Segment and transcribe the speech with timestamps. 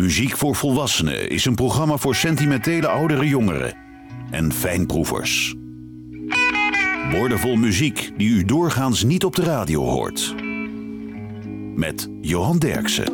[0.00, 3.74] Muziek voor Volwassenen is een programma voor sentimentele oudere jongeren
[4.30, 5.54] en fijnproevers.
[7.10, 10.34] Woordenvol muziek die u doorgaans niet op de radio hoort.
[11.74, 13.12] Met Johan Derksen.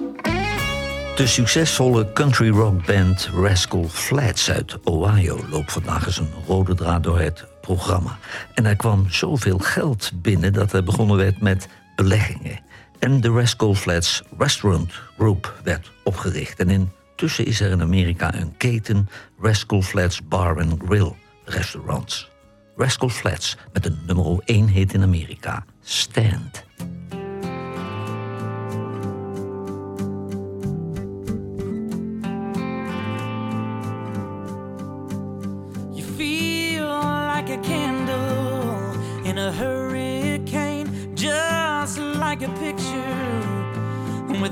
[1.16, 7.02] De succesvolle country rock band Rascal Flats uit Ohio loopt vandaag eens een rode draad
[7.02, 8.18] door het programma.
[8.54, 12.63] En er kwam zoveel geld binnen dat er begonnen werd met beleggingen.
[13.04, 16.60] En de Rascal Flats Restaurant Group werd opgericht.
[16.60, 19.08] En intussen is er in Amerika een keten
[19.38, 21.12] Rascal Flats Bar and Grill
[21.44, 22.30] restaurants.
[22.76, 26.64] Rascal Flats met een nummer 1 hit in Amerika, Stand.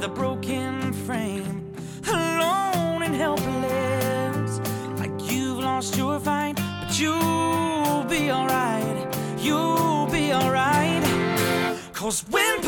[0.03, 1.65] With a broken frame,
[2.09, 4.59] alone and helpless,
[4.99, 11.03] like you've lost your fight, but you'll be alright, you'll be alright.
[11.93, 12.61] Cause when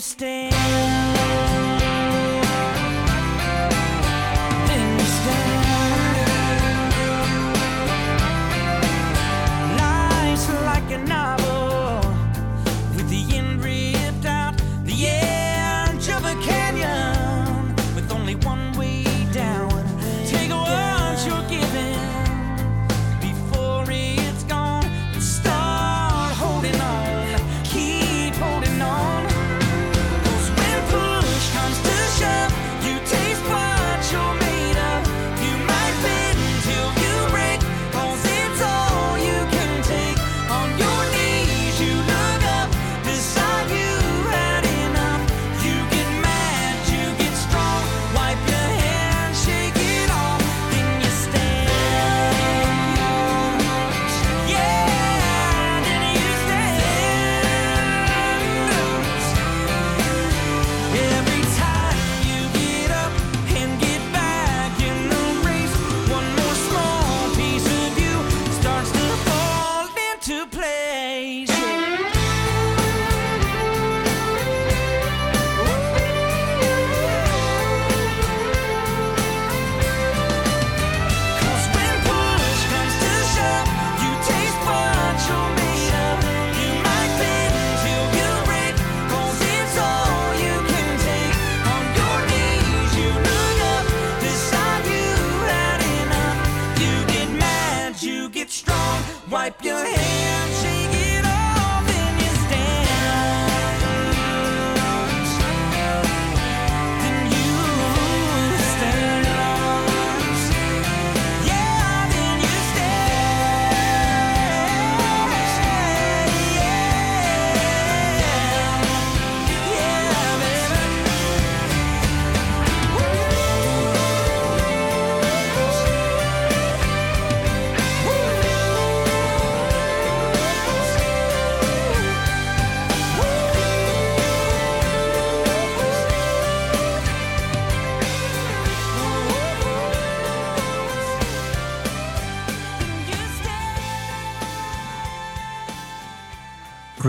[0.00, 0.89] stand.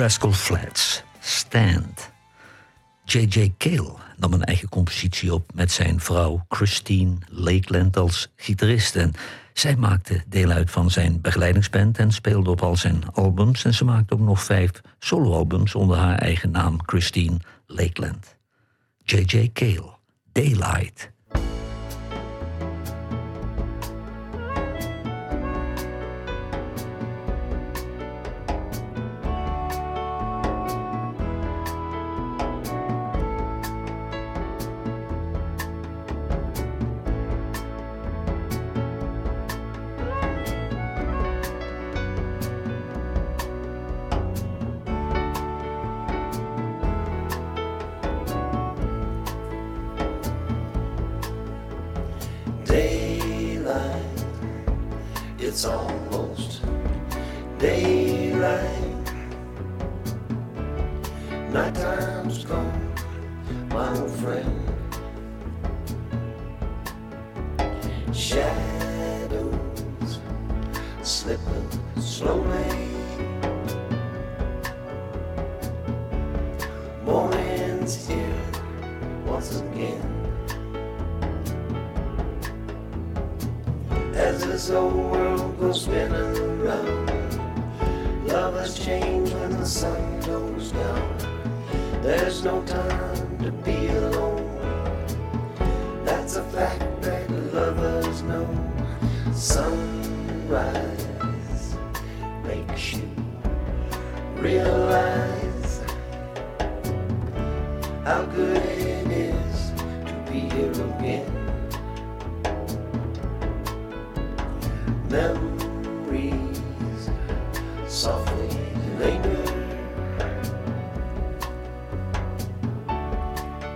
[0.01, 2.11] Rascal Flats, Stand.
[3.05, 3.53] J.J.
[3.57, 8.95] Cale nam een eigen compositie op met zijn vrouw Christine Lakeland als gitarist.
[8.95, 9.13] En
[9.53, 13.65] zij maakte deel uit van zijn begeleidingsband en speelde op al zijn albums.
[13.65, 18.35] En ze maakte ook nog vijf soloalbums onder haar eigen naam Christine Lakeland.
[19.03, 19.49] J.J.
[19.53, 19.93] Cale,
[20.31, 21.11] Daylight.
[55.61, 56.00] zone.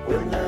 [0.08, 0.45] We're not.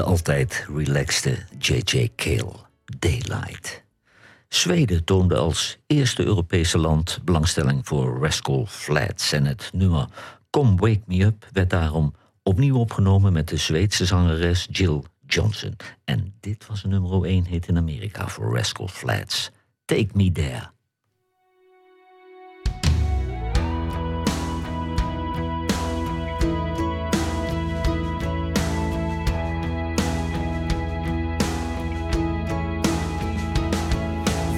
[0.00, 2.08] De altijd relaxte J.J.
[2.16, 2.52] Kale
[2.98, 3.82] Daylight.
[4.50, 10.06] Zweden toonde als eerste Europese land belangstelling voor Rascal Flats en het nummer
[10.50, 15.76] Come Wake Me Up werd daarom opnieuw opgenomen met de Zweedse zangeres Jill Johnson.
[16.04, 19.50] En dit was nummer 1 hit in Amerika voor Rascal Flats.
[19.84, 20.70] Take Me There.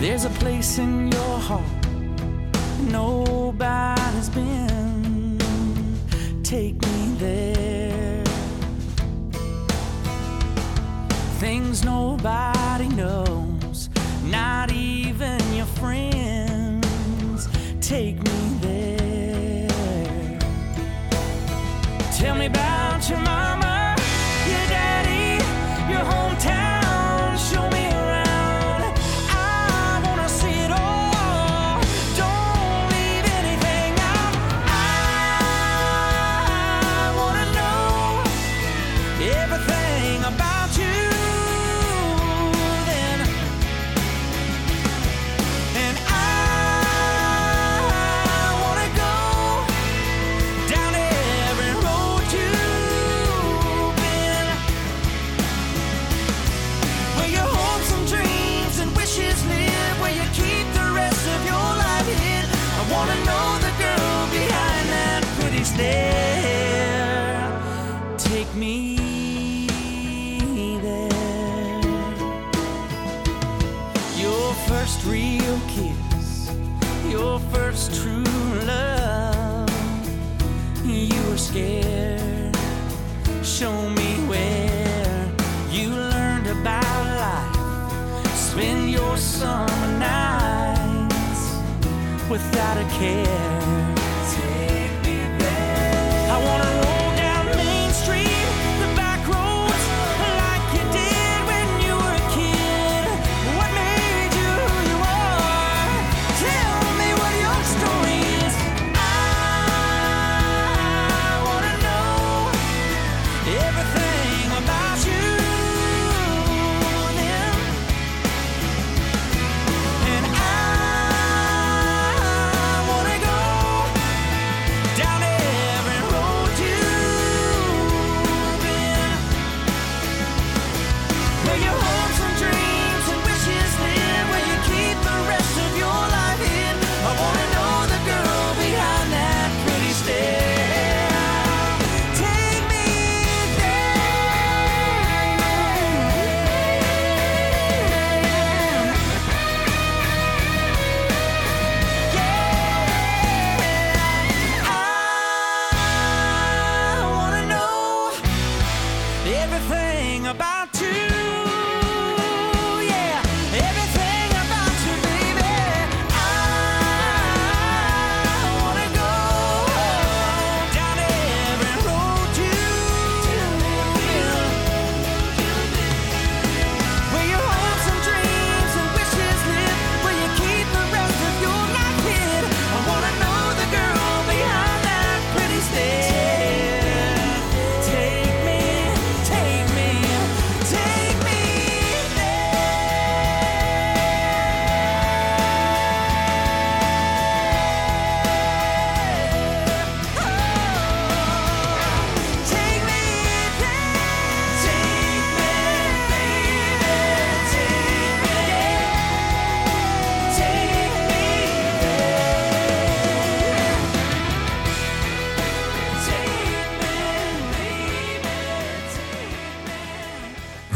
[0.02, 1.86] There's a place in your heart
[2.90, 5.38] nobody's been.
[6.42, 8.24] Take me there.
[11.38, 13.90] Things nobody knows,
[14.24, 17.48] not even your friends.
[17.80, 18.31] Take me.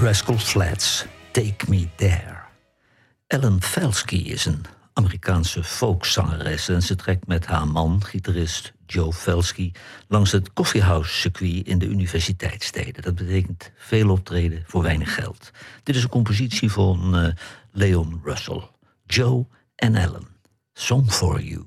[0.06, 2.36] Rascal Flats, Take Me There.
[3.26, 9.72] Ellen Felsky is een Amerikaanse folkzangeres en ze trekt met haar man, gitarist Joe Felsky,
[10.08, 13.02] langs het koffiehuiscircuit in de universiteitssteden.
[13.02, 15.50] Dat betekent veel optreden voor weinig geld.
[15.82, 17.32] Dit is een compositie van eh,
[17.72, 18.62] Leon Russell,
[19.06, 20.28] Joe en Ellen.
[20.72, 21.66] Song for You.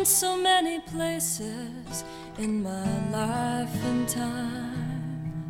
[0.00, 2.04] been so many places
[2.38, 5.44] in my life and time.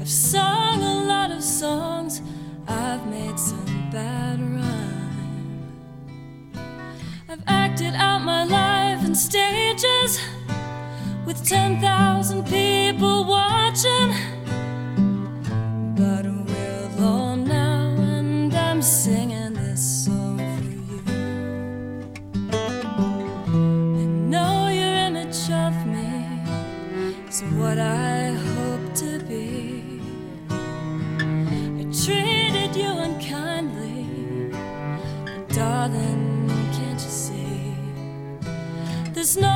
[0.00, 2.20] I've sung a lot of songs,
[2.66, 5.72] I've made some bad rhyme.
[7.28, 10.18] I've acted out my life in stages
[11.24, 14.14] with 10,000 people watching.
[15.94, 16.26] But
[39.26, 39.55] is no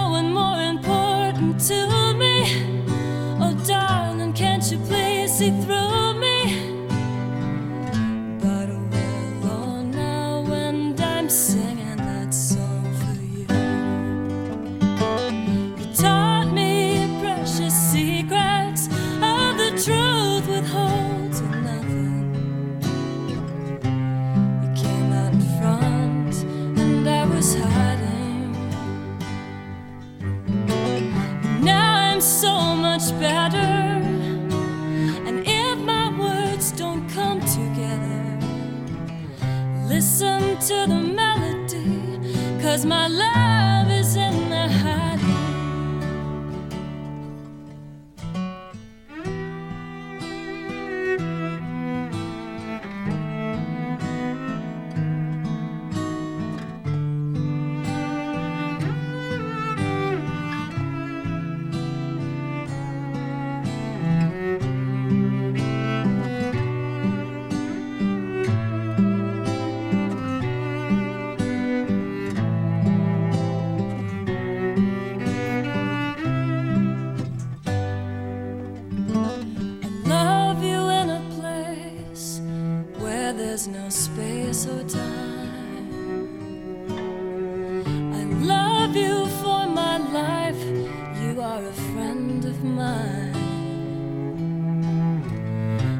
[92.62, 93.34] mine.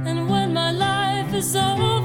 [0.06, 1.99] And when my life is over,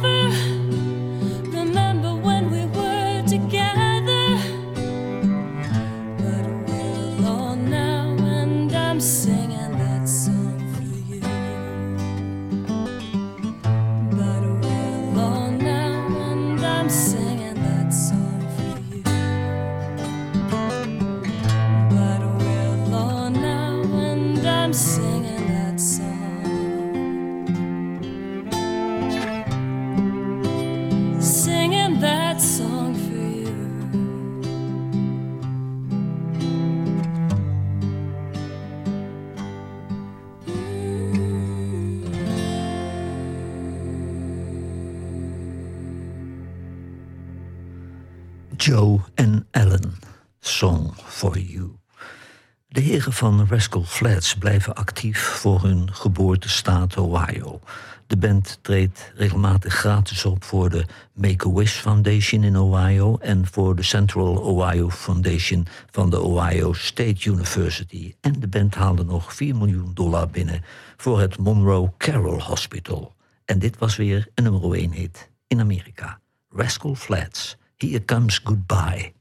[53.25, 57.59] van Rascal Flats blijven actief voor hun geboortestaat Ohio.
[58.07, 63.83] De band treedt regelmatig gratis op voor de Make-A-Wish Foundation in Ohio en voor de
[63.83, 68.15] Central Ohio Foundation van de Ohio State University.
[68.21, 70.63] En de band haalde nog 4 miljoen dollar binnen
[70.97, 73.15] voor het Monroe Carroll Hospital.
[73.45, 76.19] En dit was weer een nummer 1 hit in Amerika.
[76.49, 79.13] Rascal Flats, Here Comes Goodbye.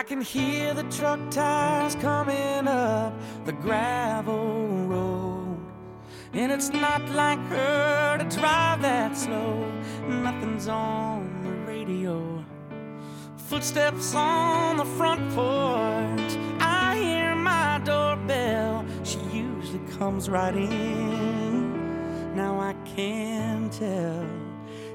[0.00, 3.12] I can hear the truck tires coming up
[3.44, 5.58] the gravel road.
[6.32, 9.70] And it's not like her to drive that slow.
[10.08, 12.42] Nothing's on the radio.
[13.36, 16.38] Footsteps on the front porch.
[16.60, 18.86] I hear my doorbell.
[19.04, 22.34] She usually comes right in.
[22.34, 24.26] Now I can tell.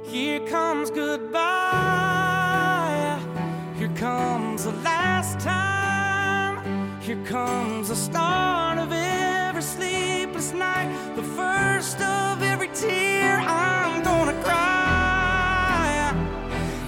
[0.03, 1.35] Here comes goodbye.
[3.77, 6.99] Here comes the last time.
[6.99, 10.89] Here comes the start of every sleepless night.
[11.15, 16.11] The first of every tear I'm gonna cry.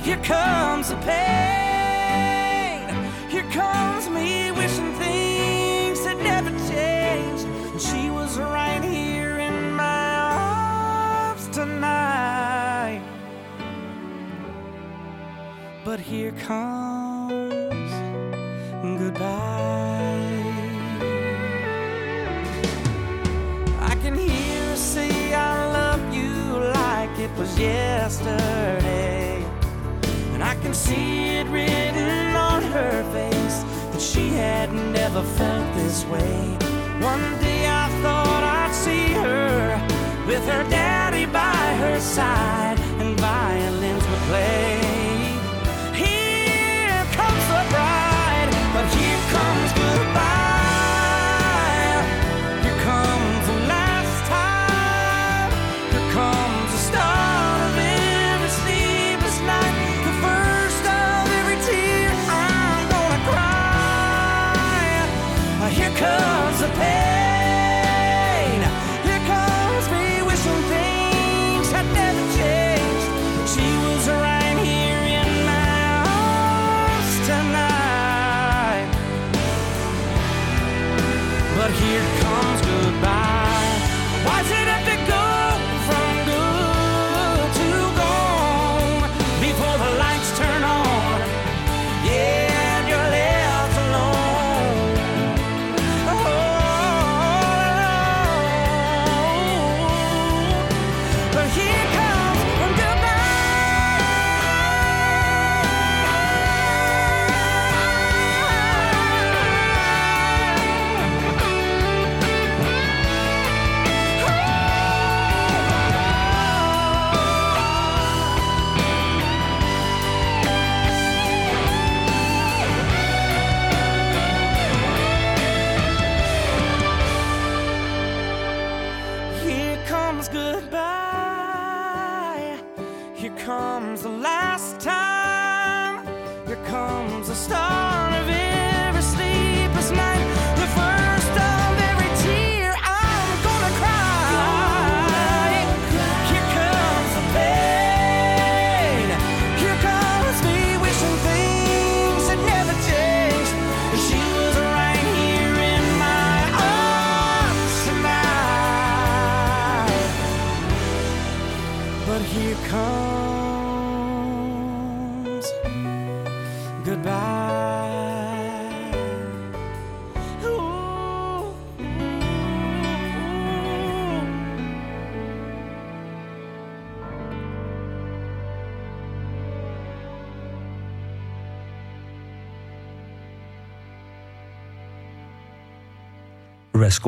[0.01, 2.89] Here comes the pain.
[3.29, 7.45] Here comes me wishing things had never changed.
[7.45, 10.15] And she was right here in my
[11.29, 13.03] arms tonight.
[15.85, 17.06] But here comes
[27.47, 29.43] was yesterday.
[30.33, 36.05] And I can see it written on her face that she had never felt this
[36.05, 36.57] way.
[37.01, 39.81] One day I thought I'd see her
[40.27, 44.66] with her daddy by her side and violins would play.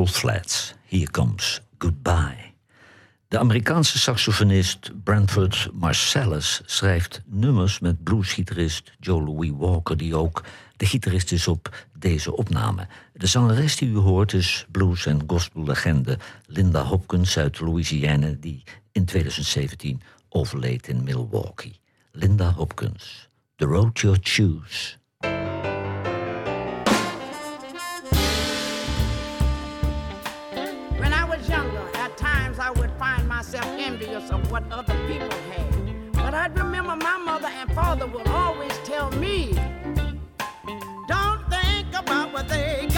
[0.08, 2.54] Flats, Here Comes Goodbye.
[3.28, 10.44] De Amerikaanse saxofonist Branford Marsalis schrijft nummers met bluesgitarist Joe Louis Walker, die ook
[10.78, 12.88] de gitarist is op deze opname.
[13.14, 19.06] De zangeres die u hoort is blues- en gospellegende Linda Hopkins uit Louisiana, die in
[19.06, 21.80] 2017 overleed in Milwaukee.
[22.12, 24.99] Linda Hopkins, The Road You Choose.
[31.50, 36.12] Younger, at times I would find myself envious of what other people had.
[36.14, 39.54] But I'd remember my mother and father would always tell me,
[41.08, 42.89] don't think about what they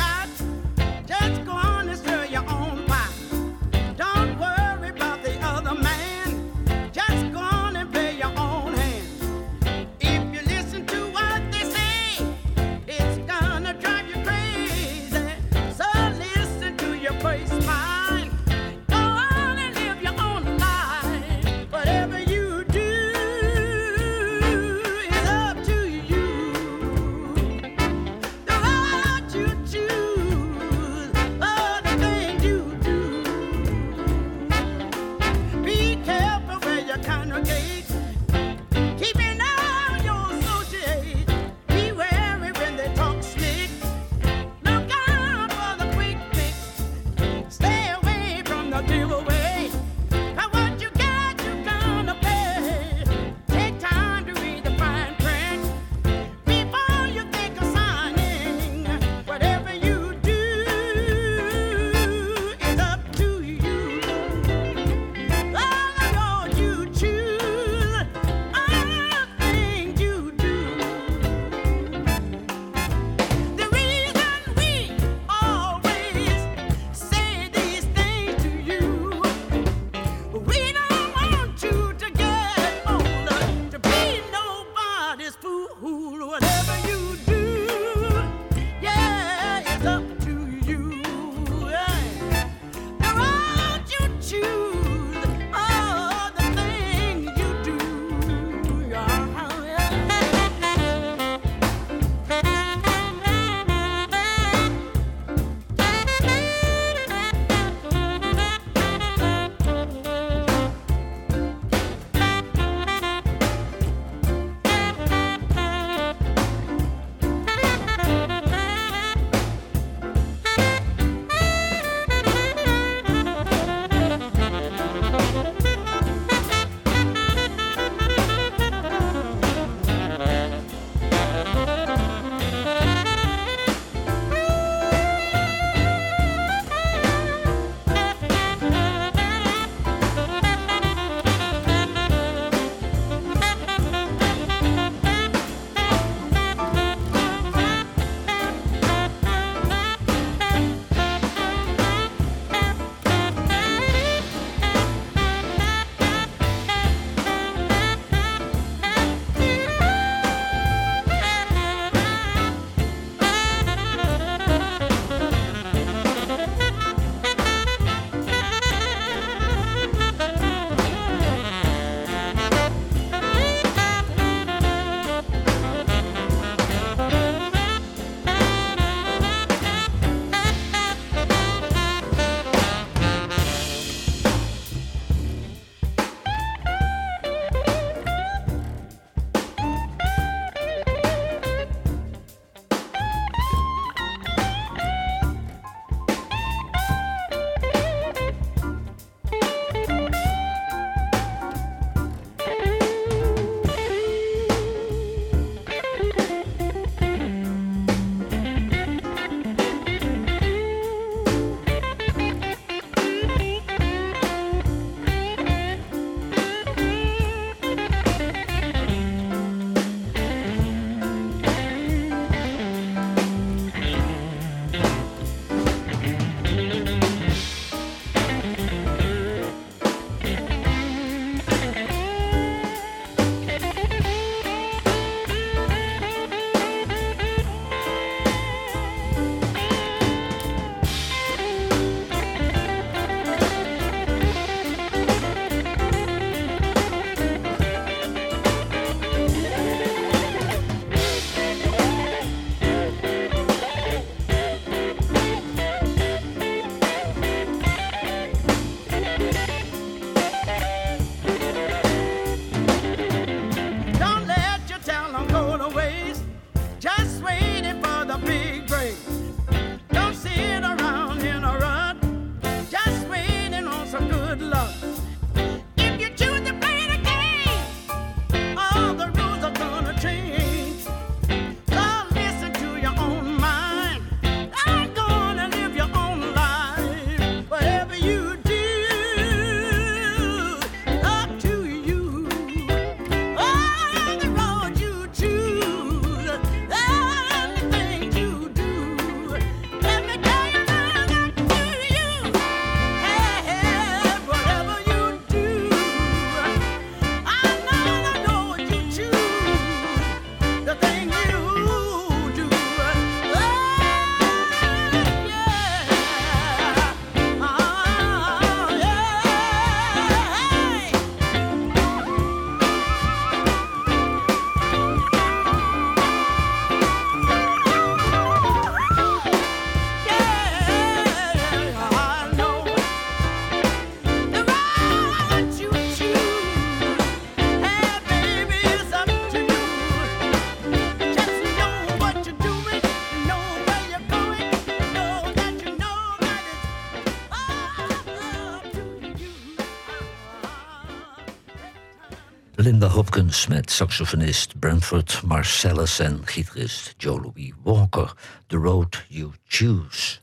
[352.61, 358.13] Linda Hopkins met saxofonist Brentford Marcellus en gitarist Joe Louis Walker.
[358.47, 360.17] The Road You Choose.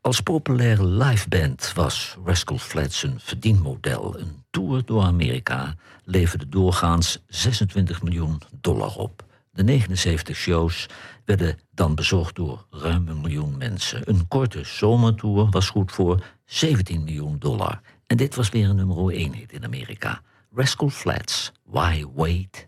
[0.00, 4.18] Als populaire liveband was Rascal Flatts een verdienmodel.
[4.18, 9.24] Een tour door Amerika leverde doorgaans 26 miljoen dollar op.
[9.52, 10.86] De 79 shows
[11.24, 14.02] werden dan bezocht door ruim een miljoen mensen.
[14.04, 17.80] Een korte zomertour was goed voor 17 miljoen dollar.
[18.06, 20.22] En dit was weer een nummer 1 hit in Amerika.
[20.56, 22.66] Rascal Flats, Why Wait?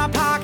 [0.00, 0.39] My pocket,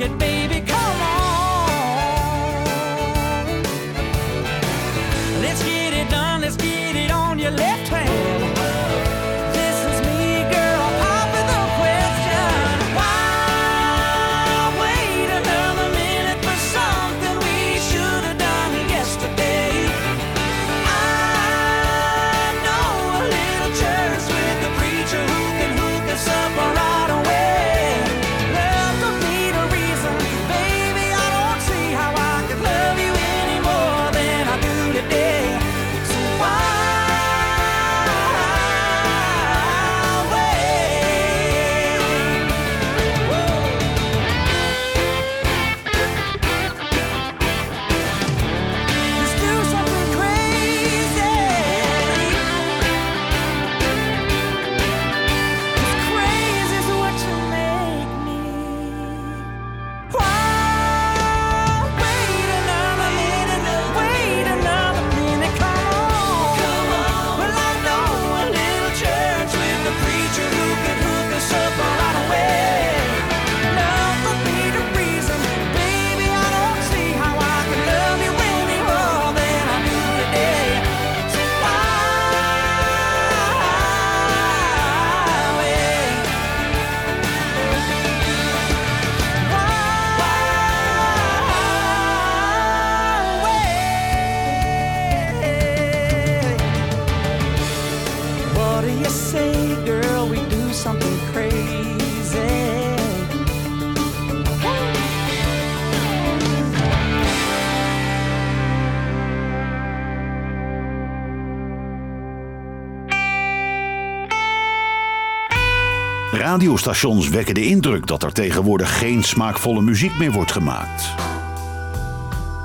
[116.76, 121.14] Radiostations wekken de indruk dat er tegenwoordig geen smaakvolle muziek meer wordt gemaakt.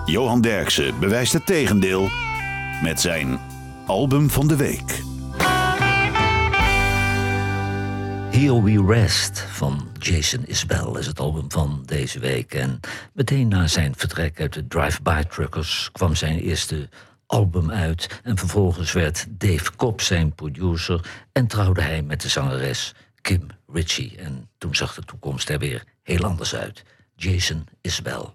[0.06, 2.10] Johan Derksen bewijst het tegendeel
[2.84, 3.40] met zijn
[3.86, 5.02] album van de week.
[8.32, 12.54] Here We Rest van Jason Isbell is het album van deze week.
[12.54, 12.80] En
[13.14, 16.90] meteen na zijn vertrek uit de Drive-By Truckers kwam zijn eerste
[17.26, 18.20] album uit.
[18.24, 24.18] En vervolgens werd Dave Cobb zijn producer en trouwde hij met de zangeres Kim Ritchie.
[24.18, 26.84] En toen zag de toekomst er weer heel anders uit.
[27.16, 28.26] Jason Isbell.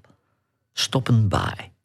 [0.72, 1.75] Stoppen by.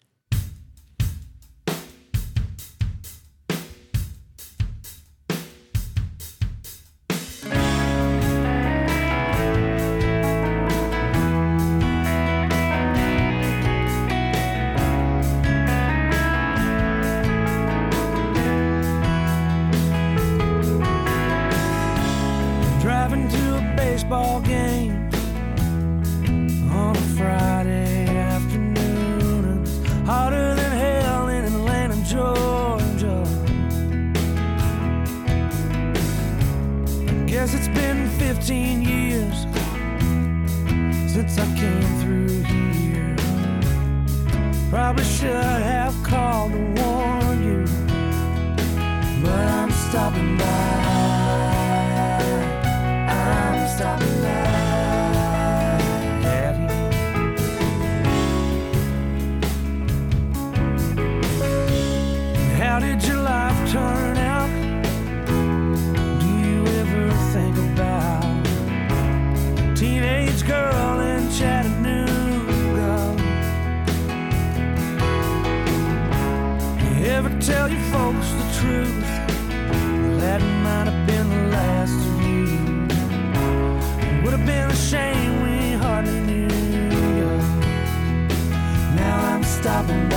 [78.11, 79.07] Folks the truth?
[80.19, 82.47] That might have been the last of you.
[84.23, 86.47] Would have been a shame we hardly knew
[87.19, 87.29] you.
[88.95, 90.10] Now I'm stopping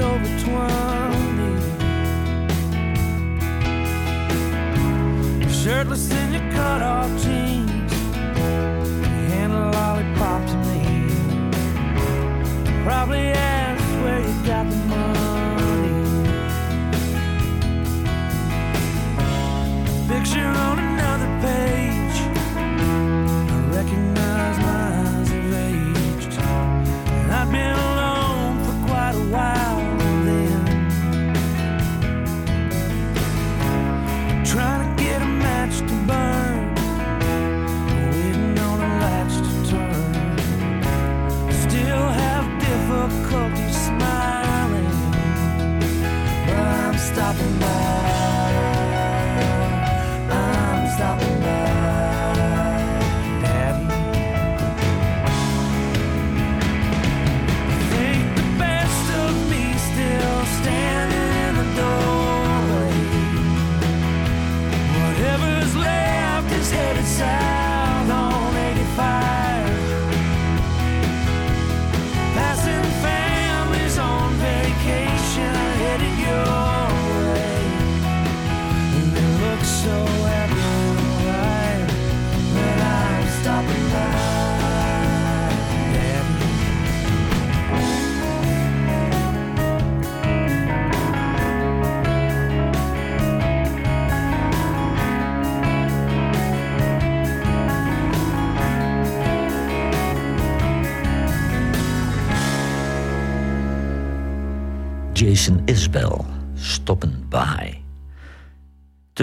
[0.00, 0.68] over 20.
[5.52, 6.82] Shirtless in your cut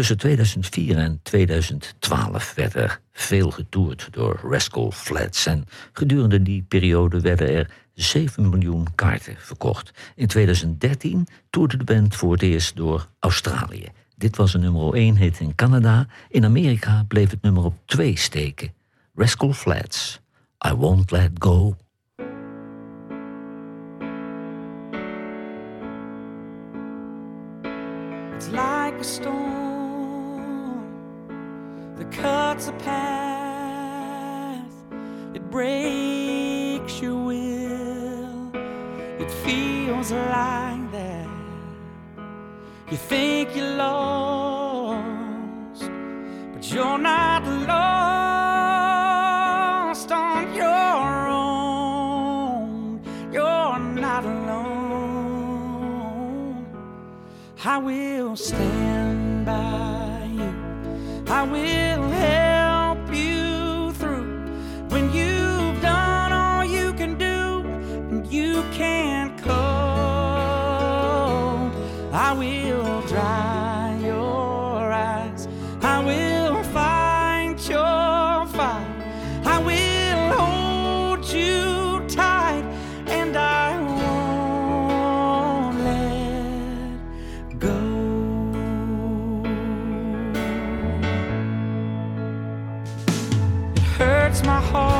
[0.05, 5.45] Tussen 2004 en 2012 werd er veel getoerd door Rascal Flats.
[5.45, 9.91] En gedurende die periode werden er 7 miljoen kaarten verkocht.
[10.15, 13.85] In 2013 toerde de band voor het eerst door Australië.
[14.15, 16.07] Dit was een nummer 1 hit in Canada.
[16.29, 18.73] In Amerika bleef het nummer op 2 steken.
[19.15, 20.19] Rascal Flats,
[20.67, 21.75] I Won't Let Go.
[32.55, 34.61] Cuts a path.
[35.33, 38.51] It breaks your will.
[39.19, 41.27] It feels like that.
[42.89, 45.01] You think you're lost,
[46.53, 48.91] but you're not lost
[50.13, 53.01] on your own.
[53.33, 54.55] You're not alone.
[57.65, 60.53] I will stand by you.
[61.27, 61.84] I will
[94.35, 94.94] hurts my heart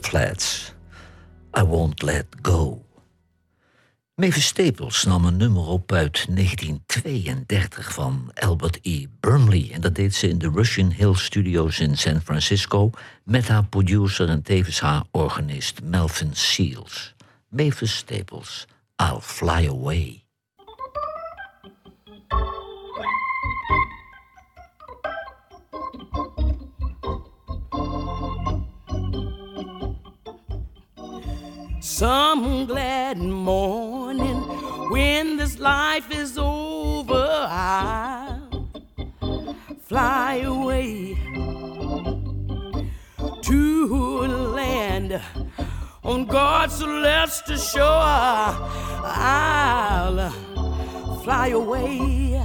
[0.00, 0.74] Flats.
[1.58, 2.84] I Won't Let Go.
[4.14, 9.06] Mavis Staples nam een nummer op uit 1932 van Albert E.
[9.20, 9.70] Burnley.
[9.72, 12.90] En dat deed ze in de Russian Hill Studios in San Francisco...
[13.24, 17.14] met haar producer en tevens haar organist Melvin Seals.
[17.48, 18.66] Mavis Staples,
[18.96, 20.25] I'll Fly Away.
[31.80, 34.36] Some glad morning
[34.90, 38.66] when this life is over, I'll
[39.80, 41.16] fly away
[43.42, 45.20] to land
[46.02, 47.84] on God's celestial shore.
[49.08, 50.30] I'll
[51.22, 52.42] fly away,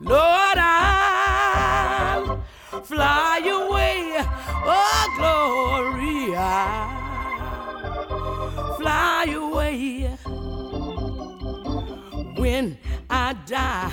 [0.00, 0.58] Lord.
[0.58, 2.42] I'll
[2.84, 4.16] fly away,
[4.64, 6.36] oh glory.
[6.36, 6.91] I'll
[9.72, 10.18] away
[12.36, 13.92] when I die.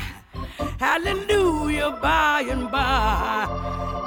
[0.78, 3.46] Hallelujah, by and by,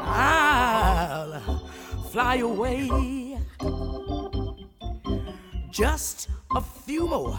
[0.05, 1.41] I'll
[2.11, 3.39] fly away.
[5.71, 7.39] Just a few more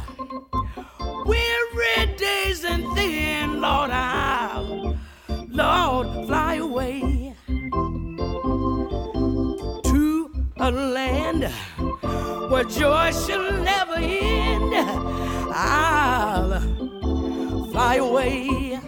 [1.26, 4.98] weary days, and then, Lord, I'll,
[5.48, 7.36] Lord, fly away
[9.84, 11.52] to a land
[12.54, 14.76] where joy shall never end.
[15.52, 16.60] I'll
[17.72, 18.80] fly away.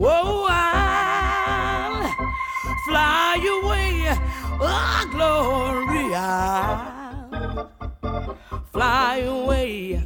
[0.00, 2.02] Oh, I'll
[2.86, 4.18] fly away.
[4.60, 7.70] Oh, glory, I'll
[8.72, 9.98] fly away.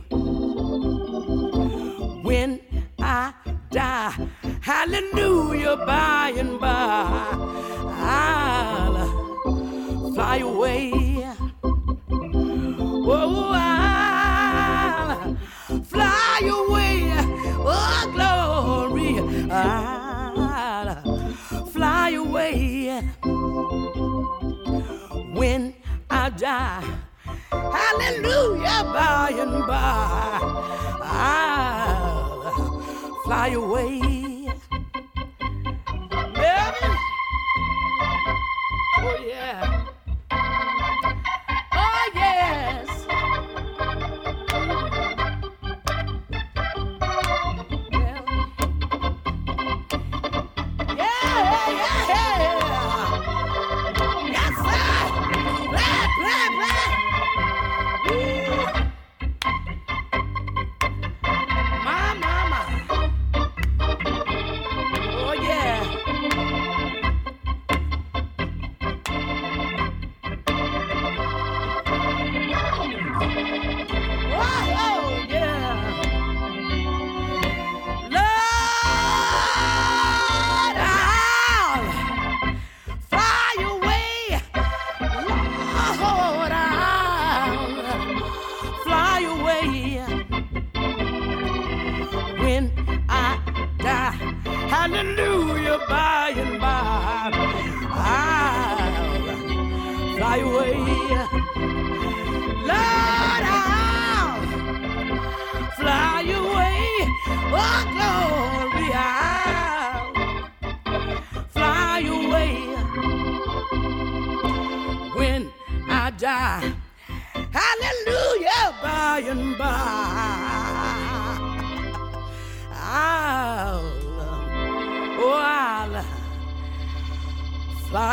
[2.23, 2.61] When
[3.01, 3.33] I
[3.71, 4.29] die,
[4.61, 7.31] hallelujah, by and by,
[7.97, 9.09] I'll
[10.13, 11.08] fly away.
[27.51, 30.39] Hallelujah, by and by.
[31.03, 32.53] I'll
[33.25, 34.18] fly away.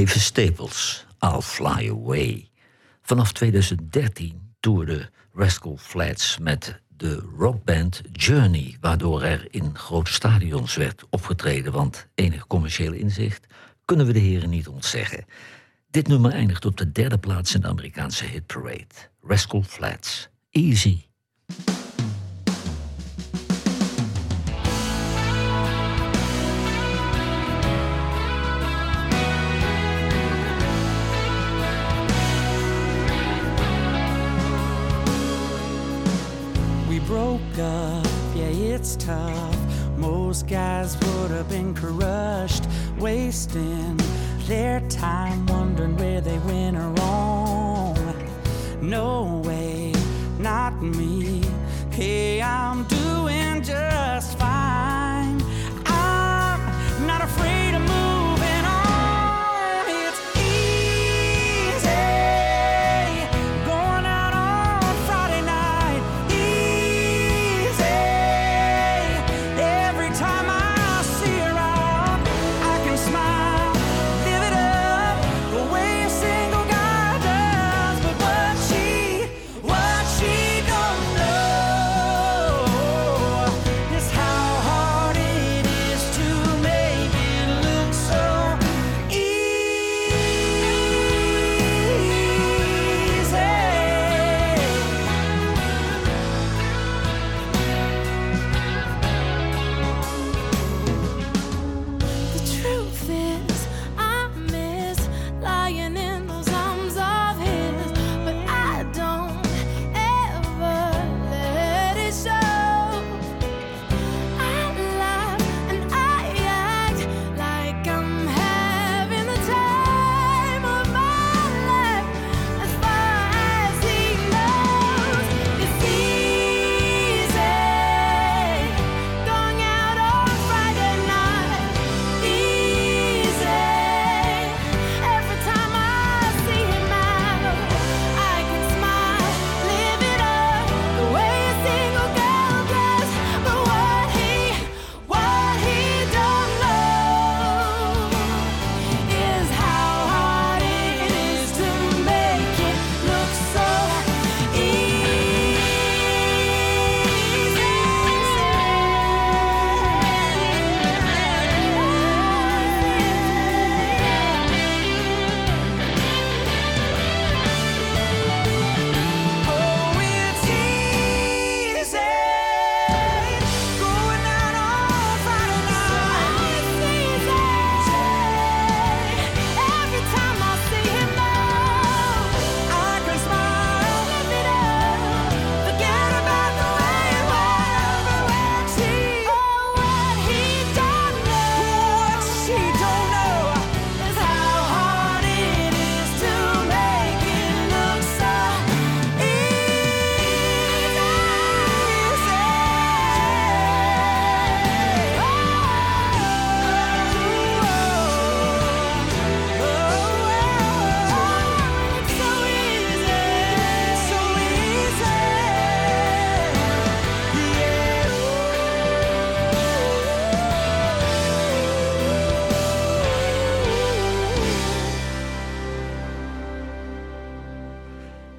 [0.05, 2.49] Staples, I'll Fly Away.
[3.01, 11.03] Vanaf 2013 toerde Rascal Flats met de rockband Journey, waardoor er in grote stadions werd
[11.09, 13.47] opgetreden, want enig commercieel inzicht
[13.87, 15.25] kunnen we de heren niet ontzeggen.
[15.89, 18.85] Dit nummer eindigt op de derde plaats in de Amerikaanse hitparade.
[19.21, 20.29] Rascal Flats.
[20.51, 20.97] Easy.
[36.87, 39.66] We broke up, yeah it's tough
[39.97, 42.65] Most guys would have been crushed,
[42.99, 43.97] wasting
[44.45, 47.86] their time wondering where they went wrong.